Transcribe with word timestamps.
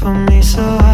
for 0.00 0.14
me 0.14 0.40
so 0.40 0.89